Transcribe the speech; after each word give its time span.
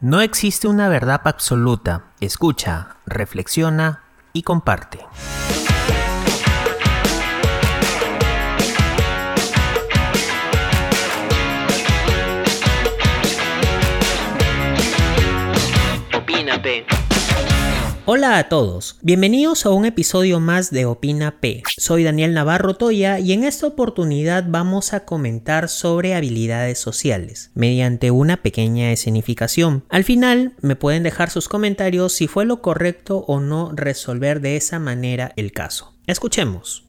No 0.00 0.20
existe 0.20 0.68
una 0.68 0.88
verdad 0.88 1.22
absoluta. 1.24 2.12
Escucha, 2.20 2.98
reflexiona 3.04 4.04
y 4.32 4.44
comparte. 4.44 5.00
Opínate. 16.14 16.97
Hola 18.10 18.38
a 18.38 18.48
todos, 18.48 18.96
bienvenidos 19.02 19.66
a 19.66 19.70
un 19.70 19.84
episodio 19.84 20.40
más 20.40 20.70
de 20.70 20.86
Opina 20.86 21.42
P. 21.42 21.62
Soy 21.76 22.04
Daniel 22.04 22.32
Navarro 22.32 22.72
Toya 22.72 23.18
y 23.18 23.34
en 23.34 23.44
esta 23.44 23.66
oportunidad 23.66 24.46
vamos 24.48 24.94
a 24.94 25.04
comentar 25.04 25.68
sobre 25.68 26.14
habilidades 26.14 26.78
sociales 26.78 27.50
mediante 27.54 28.10
una 28.10 28.38
pequeña 28.38 28.92
escenificación. 28.92 29.84
Al 29.90 30.04
final 30.04 30.54
me 30.62 30.74
pueden 30.74 31.02
dejar 31.02 31.28
sus 31.28 31.50
comentarios 31.50 32.14
si 32.14 32.28
fue 32.28 32.46
lo 32.46 32.62
correcto 32.62 33.26
o 33.28 33.40
no 33.40 33.72
resolver 33.74 34.40
de 34.40 34.56
esa 34.56 34.78
manera 34.78 35.34
el 35.36 35.52
caso. 35.52 35.92
Escuchemos. 36.06 36.88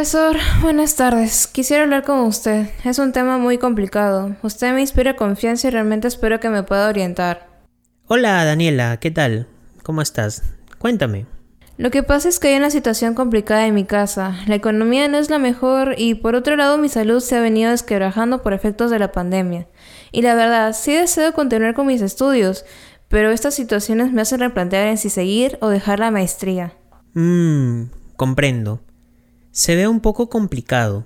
Profesor, 0.00 0.38
buenas 0.62 0.96
tardes. 0.96 1.46
Quisiera 1.46 1.82
hablar 1.82 2.04
con 2.04 2.20
usted. 2.20 2.70
Es 2.84 2.98
un 2.98 3.12
tema 3.12 3.36
muy 3.36 3.58
complicado. 3.58 4.34
Usted 4.42 4.72
me 4.72 4.80
inspira 4.80 5.14
confianza 5.14 5.68
y 5.68 5.72
realmente 5.72 6.08
espero 6.08 6.40
que 6.40 6.48
me 6.48 6.62
pueda 6.62 6.88
orientar. 6.88 7.50
Hola 8.06 8.42
Daniela, 8.46 8.96
¿qué 8.98 9.10
tal? 9.10 9.46
¿Cómo 9.82 10.00
estás? 10.00 10.42
Cuéntame. 10.78 11.26
Lo 11.76 11.90
que 11.90 12.02
pasa 12.02 12.30
es 12.30 12.38
que 12.38 12.48
hay 12.48 12.56
una 12.56 12.70
situación 12.70 13.12
complicada 13.12 13.66
en 13.66 13.74
mi 13.74 13.84
casa. 13.84 14.38
La 14.46 14.54
economía 14.54 15.06
no 15.06 15.18
es 15.18 15.28
la 15.28 15.38
mejor 15.38 15.96
y 15.98 16.14
por 16.14 16.34
otro 16.34 16.56
lado 16.56 16.78
mi 16.78 16.88
salud 16.88 17.20
se 17.20 17.36
ha 17.36 17.42
venido 17.42 17.70
desquebrajando 17.70 18.42
por 18.42 18.54
efectos 18.54 18.90
de 18.90 19.00
la 19.00 19.12
pandemia. 19.12 19.68
Y 20.12 20.22
la 20.22 20.34
verdad, 20.34 20.72
sí 20.72 20.94
deseo 20.94 21.34
continuar 21.34 21.74
con 21.74 21.86
mis 21.86 22.00
estudios, 22.00 22.64
pero 23.08 23.32
estas 23.32 23.52
situaciones 23.52 24.14
me 24.14 24.22
hacen 24.22 24.40
replantear 24.40 24.86
en 24.86 24.96
si 24.96 25.10
seguir 25.10 25.58
o 25.60 25.68
dejar 25.68 25.98
la 25.98 26.10
maestría. 26.10 26.72
Mmm, 27.12 27.90
comprendo. 28.16 28.80
Se 29.52 29.74
ve 29.74 29.88
un 29.88 30.00
poco 30.00 30.28
complicado, 30.28 31.04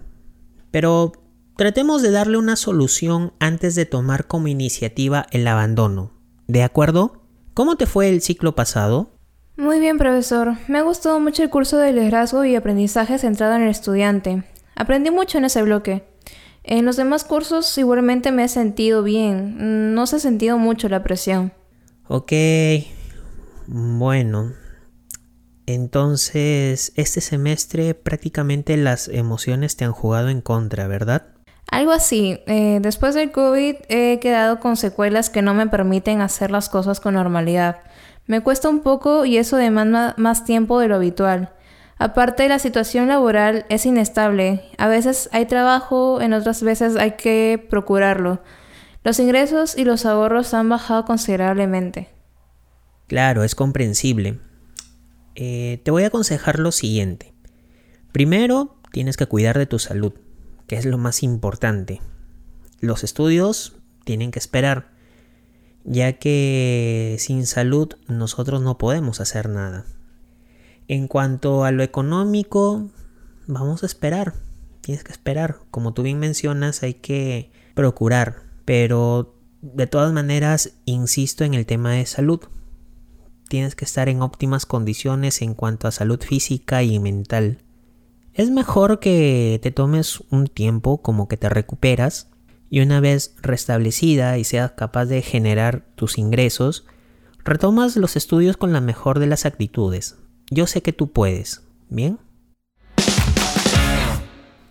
pero 0.70 1.12
tratemos 1.56 2.02
de 2.02 2.10
darle 2.10 2.36
una 2.36 2.56
solución 2.56 3.32
antes 3.38 3.74
de 3.74 3.86
tomar 3.86 4.26
como 4.26 4.48
iniciativa 4.48 5.26
el 5.30 5.46
abandono. 5.46 6.12
¿De 6.46 6.62
acuerdo? 6.62 7.22
¿Cómo 7.54 7.76
te 7.76 7.86
fue 7.86 8.08
el 8.10 8.20
ciclo 8.20 8.54
pasado? 8.54 9.10
Muy 9.56 9.78
bien, 9.78 9.98
profesor. 9.98 10.56
Me 10.68 10.78
ha 10.78 10.82
gustado 10.82 11.20
mucho 11.20 11.42
el 11.42 11.50
curso 11.50 11.78
de 11.78 11.92
liderazgo 11.92 12.44
y 12.44 12.54
aprendizaje 12.56 13.18
centrado 13.18 13.54
en 13.54 13.62
el 13.62 13.68
estudiante. 13.68 14.44
Aprendí 14.74 15.10
mucho 15.10 15.38
en 15.38 15.44
ese 15.44 15.62
bloque. 15.62 16.04
En 16.64 16.84
los 16.84 16.96
demás 16.96 17.24
cursos 17.24 17.78
igualmente 17.78 18.32
me 18.32 18.44
he 18.44 18.48
sentido 18.48 19.02
bien. 19.02 19.94
No 19.94 20.06
se 20.06 20.16
ha 20.16 20.18
sentido 20.18 20.58
mucho 20.58 20.88
la 20.88 21.02
presión. 21.02 21.52
Ok. 22.08 22.32
Bueno, 23.66 24.52
entonces, 25.66 26.92
este 26.96 27.20
semestre 27.20 27.94
prácticamente 27.94 28.76
las 28.76 29.08
emociones 29.08 29.76
te 29.76 29.84
han 29.84 29.92
jugado 29.92 30.28
en 30.28 30.40
contra, 30.40 30.86
¿verdad? 30.86 31.26
Algo 31.70 31.92
así. 31.92 32.40
Eh, 32.46 32.78
después 32.82 33.14
del 33.14 33.32
COVID 33.32 33.76
he 33.88 34.18
quedado 34.20 34.60
con 34.60 34.76
secuelas 34.76 35.30
que 35.30 35.42
no 35.42 35.54
me 35.54 35.66
permiten 35.66 36.20
hacer 36.20 36.50
las 36.50 36.68
cosas 36.68 37.00
con 37.00 37.14
normalidad. 37.14 37.78
Me 38.26 38.40
cuesta 38.40 38.68
un 38.68 38.80
poco 38.80 39.24
y 39.24 39.38
eso 39.38 39.56
demanda 39.56 40.14
más 40.16 40.44
tiempo 40.44 40.78
de 40.80 40.88
lo 40.88 40.96
habitual. 40.96 41.52
Aparte, 41.98 42.48
la 42.48 42.58
situación 42.58 43.08
laboral 43.08 43.66
es 43.68 43.86
inestable. 43.86 44.62
A 44.78 44.88
veces 44.88 45.28
hay 45.32 45.46
trabajo, 45.46 46.20
en 46.20 46.32
otras 46.32 46.62
veces 46.62 46.96
hay 46.96 47.12
que 47.12 47.64
procurarlo. 47.70 48.42
Los 49.04 49.20
ingresos 49.20 49.76
y 49.76 49.84
los 49.84 50.06
ahorros 50.06 50.54
han 50.54 50.68
bajado 50.68 51.04
considerablemente. 51.04 52.08
Claro, 53.06 53.44
es 53.44 53.54
comprensible. 53.54 54.38
Eh, 55.34 55.80
te 55.84 55.90
voy 55.90 56.04
a 56.04 56.08
aconsejar 56.08 56.58
lo 56.58 56.72
siguiente. 56.72 57.32
Primero, 58.12 58.76
tienes 58.92 59.16
que 59.16 59.26
cuidar 59.26 59.58
de 59.58 59.66
tu 59.66 59.78
salud, 59.78 60.12
que 60.66 60.76
es 60.76 60.84
lo 60.84 60.98
más 60.98 61.22
importante. 61.22 62.00
Los 62.80 63.02
estudios 63.02 63.76
tienen 64.04 64.30
que 64.30 64.38
esperar, 64.38 64.92
ya 65.84 66.14
que 66.14 67.16
sin 67.18 67.46
salud 67.46 67.94
nosotros 68.06 68.62
no 68.62 68.78
podemos 68.78 69.20
hacer 69.20 69.48
nada. 69.48 69.86
En 70.86 71.08
cuanto 71.08 71.64
a 71.64 71.72
lo 71.72 71.82
económico, 71.82 72.90
vamos 73.46 73.82
a 73.82 73.86
esperar. 73.86 74.34
Tienes 74.82 75.02
que 75.02 75.12
esperar. 75.12 75.60
Como 75.70 75.94
tú 75.94 76.02
bien 76.02 76.18
mencionas, 76.18 76.82
hay 76.82 76.94
que 76.94 77.50
procurar. 77.74 78.42
Pero 78.64 79.34
de 79.62 79.86
todas 79.86 80.12
maneras, 80.12 80.74
insisto 80.84 81.42
en 81.42 81.54
el 81.54 81.64
tema 81.64 81.92
de 81.92 82.06
salud 82.06 82.40
tienes 83.48 83.74
que 83.74 83.84
estar 83.84 84.08
en 84.08 84.22
óptimas 84.22 84.66
condiciones 84.66 85.42
en 85.42 85.54
cuanto 85.54 85.88
a 85.88 85.92
salud 85.92 86.20
física 86.20 86.82
y 86.82 86.98
mental. 86.98 87.58
Es 88.32 88.50
mejor 88.50 88.98
que 88.98 89.60
te 89.62 89.70
tomes 89.70 90.20
un 90.30 90.48
tiempo 90.48 91.02
como 91.02 91.28
que 91.28 91.36
te 91.36 91.48
recuperas 91.48 92.30
y 92.68 92.80
una 92.80 93.00
vez 93.00 93.36
restablecida 93.40 94.36
y 94.38 94.44
seas 94.44 94.72
capaz 94.72 95.06
de 95.06 95.22
generar 95.22 95.86
tus 95.94 96.18
ingresos, 96.18 96.84
retomas 97.44 97.96
los 97.96 98.16
estudios 98.16 98.56
con 98.56 98.72
la 98.72 98.80
mejor 98.80 99.20
de 99.20 99.28
las 99.28 99.46
actitudes. 99.46 100.16
Yo 100.50 100.66
sé 100.66 100.82
que 100.82 100.92
tú 100.92 101.12
puedes, 101.12 101.62
¿bien? 101.88 102.18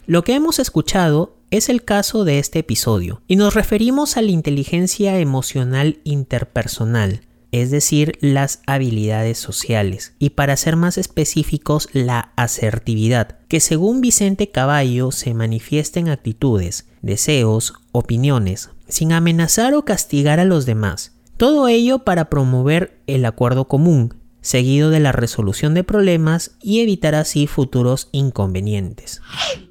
Lo 0.05 0.25
que 0.25 0.35
hemos 0.35 0.59
escuchado 0.59 1.37
es 1.49 1.69
el 1.69 1.85
caso 1.85 2.25
de 2.25 2.39
este 2.39 2.59
episodio 2.59 3.21
y 3.27 3.37
nos 3.37 3.53
referimos 3.53 4.17
a 4.17 4.21
la 4.21 4.31
inteligencia 4.31 5.17
emocional 5.19 5.99
interpersonal 6.03 7.21
es 7.53 7.69
decir, 7.69 8.17
las 8.19 8.63
habilidades 8.65 9.37
sociales, 9.37 10.15
y 10.17 10.31
para 10.31 10.57
ser 10.57 10.75
más 10.75 10.97
específicos, 10.97 11.87
la 11.93 12.33
asertividad, 12.35 13.37
que 13.47 13.59
según 13.59 14.01
Vicente 14.01 14.49
Caballo 14.49 15.11
se 15.11 15.35
manifiesta 15.35 15.99
en 15.99 16.09
actitudes, 16.09 16.87
deseos, 17.03 17.75
opiniones, 17.91 18.71
sin 18.87 19.13
amenazar 19.13 19.75
o 19.75 19.85
castigar 19.85 20.39
a 20.39 20.45
los 20.45 20.65
demás. 20.65 21.15
Todo 21.37 21.67
ello 21.67 21.99
para 21.99 22.27
promover 22.27 22.99
el 23.05 23.23
acuerdo 23.23 23.67
común, 23.67 24.15
seguido 24.41 24.89
de 24.89 24.99
la 24.99 25.11
resolución 25.11 25.75
de 25.75 25.83
problemas 25.83 26.57
y 26.59 26.81
evitar 26.81 27.13
así 27.13 27.45
futuros 27.45 28.09
inconvenientes. 28.11 29.21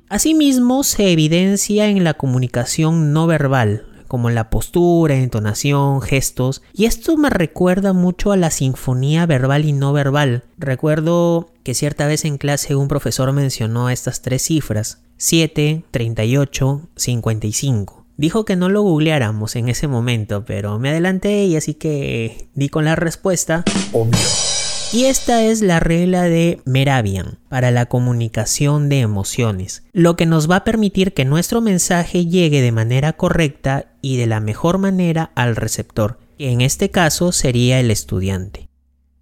Asimismo, 0.08 0.84
se 0.84 1.10
evidencia 1.10 1.88
en 1.88 2.04
la 2.04 2.14
comunicación 2.14 3.12
no 3.12 3.26
verbal, 3.26 3.86
como 4.12 4.28
la 4.28 4.50
postura, 4.50 5.14
entonación, 5.14 6.02
gestos. 6.02 6.60
Y 6.74 6.84
esto 6.84 7.16
me 7.16 7.30
recuerda 7.30 7.94
mucho 7.94 8.30
a 8.30 8.36
la 8.36 8.50
sinfonía 8.50 9.24
verbal 9.24 9.64
y 9.64 9.72
no 9.72 9.94
verbal. 9.94 10.44
Recuerdo 10.58 11.50
que 11.62 11.72
cierta 11.72 12.06
vez 12.06 12.26
en 12.26 12.36
clase 12.36 12.76
un 12.76 12.88
profesor 12.88 13.32
mencionó 13.32 13.88
estas 13.88 14.20
tres 14.20 14.42
cifras, 14.42 15.00
7, 15.16 15.84
38, 15.90 16.90
55. 16.94 18.04
Dijo 18.18 18.44
que 18.44 18.54
no 18.54 18.68
lo 18.68 18.82
googleáramos 18.82 19.56
en 19.56 19.70
ese 19.70 19.88
momento, 19.88 20.44
pero 20.44 20.78
me 20.78 20.90
adelanté 20.90 21.46
y 21.46 21.56
así 21.56 21.72
que 21.72 22.50
di 22.52 22.68
con 22.68 22.84
la 22.84 22.96
respuesta. 22.96 23.64
Obvio. 23.94 24.18
Y 24.94 25.06
esta 25.06 25.42
es 25.42 25.62
la 25.62 25.80
regla 25.80 26.24
de 26.24 26.60
Meravian 26.66 27.38
para 27.48 27.70
la 27.70 27.86
comunicación 27.86 28.90
de 28.90 29.00
emociones, 29.00 29.84
lo 29.94 30.16
que 30.16 30.26
nos 30.26 30.50
va 30.50 30.56
a 30.56 30.64
permitir 30.64 31.14
que 31.14 31.24
nuestro 31.24 31.62
mensaje 31.62 32.26
llegue 32.26 32.60
de 32.60 32.72
manera 32.72 33.14
correcta 33.14 33.86
y 34.02 34.18
de 34.18 34.26
la 34.26 34.40
mejor 34.40 34.76
manera 34.76 35.32
al 35.34 35.56
receptor, 35.56 36.18
que 36.36 36.50
en 36.50 36.60
este 36.60 36.90
caso 36.90 37.32
sería 37.32 37.80
el 37.80 37.90
estudiante. 37.90 38.68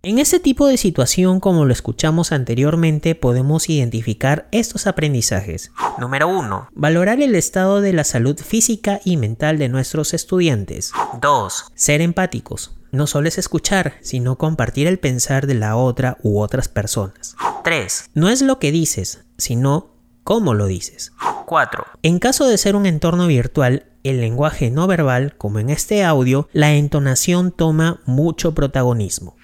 En 0.03 0.19
este 0.19 0.41
tipo 0.41 0.66
de 0.66 0.78
situación, 0.78 1.41
como 1.41 1.66
lo 1.66 1.75
escuchamos 1.75 2.33
anteriormente, 2.33 3.15
podemos 3.15 3.69
identificar 3.69 4.49
estos 4.50 4.87
aprendizajes. 4.87 5.72
Número 5.98 6.27
1. 6.27 6.69
Valorar 6.72 7.21
el 7.21 7.34
estado 7.34 7.83
de 7.83 7.92
la 7.92 8.04
salud 8.04 8.39
física 8.39 9.03
y 9.04 9.19
mental 9.19 9.59
de 9.59 9.69
nuestros 9.69 10.15
estudiantes. 10.15 10.92
2. 11.21 11.66
Ser 11.75 12.01
empáticos 12.01 12.78
no 12.92 13.07
solo 13.07 13.28
es 13.28 13.36
escuchar, 13.36 13.92
sino 14.01 14.39
compartir 14.39 14.86
el 14.86 14.98
pensar 14.98 15.47
de 15.47 15.54
la 15.54 15.77
otra 15.77 16.16
u 16.22 16.41
otras 16.41 16.69
personas. 16.69 17.36
3. 17.63 18.07
No 18.15 18.30
es 18.30 18.41
lo 18.41 18.59
que 18.59 18.72
dices, 18.72 19.25
sino 19.36 19.97
cómo 20.25 20.54
lo 20.54 20.65
dices. 20.65 21.13
4. 21.45 21.84
En 22.03 22.19
caso 22.19 22.48
de 22.48 22.57
ser 22.57 22.75
un 22.75 22.86
entorno 22.86 23.27
virtual, 23.27 23.84
el 24.03 24.21
lenguaje 24.21 24.71
no 24.71 24.86
verbal, 24.86 25.36
como 25.36 25.59
en 25.59 25.69
este 25.69 26.04
audio, 26.04 26.48
la 26.53 26.72
entonación 26.72 27.53
toma 27.53 28.01
mucho 28.07 28.54
protagonismo. 28.54 29.36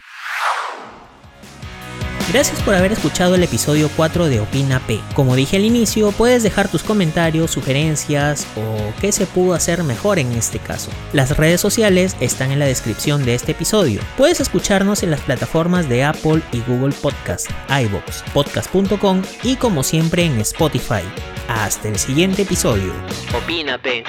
Gracias 2.32 2.60
por 2.62 2.74
haber 2.74 2.90
escuchado 2.92 3.36
el 3.36 3.44
episodio 3.44 3.88
4 3.96 4.26
de 4.26 4.40
Opina 4.40 4.80
P. 4.80 5.00
Como 5.14 5.36
dije 5.36 5.56
al 5.56 5.64
inicio, 5.64 6.10
puedes 6.10 6.42
dejar 6.42 6.68
tus 6.68 6.82
comentarios, 6.82 7.52
sugerencias 7.52 8.46
o 8.56 8.92
qué 9.00 9.12
se 9.12 9.26
pudo 9.26 9.54
hacer 9.54 9.84
mejor 9.84 10.18
en 10.18 10.32
este 10.32 10.58
caso. 10.58 10.90
Las 11.12 11.36
redes 11.36 11.60
sociales 11.60 12.16
están 12.20 12.50
en 12.50 12.58
la 12.58 12.66
descripción 12.66 13.24
de 13.24 13.36
este 13.36 13.52
episodio. 13.52 14.00
Puedes 14.16 14.40
escucharnos 14.40 15.04
en 15.04 15.12
las 15.12 15.20
plataformas 15.20 15.88
de 15.88 16.02
Apple 16.02 16.42
y 16.52 16.60
Google 16.62 16.94
Podcast, 17.00 17.48
iBox, 17.70 18.24
podcast.com 18.34 19.22
y 19.44 19.54
como 19.56 19.84
siempre 19.84 20.24
en 20.24 20.40
Spotify. 20.40 21.02
Hasta 21.48 21.88
el 21.88 21.98
siguiente 21.98 22.42
episodio. 22.42 22.92
Opina 23.34 23.80
P. 23.80 24.02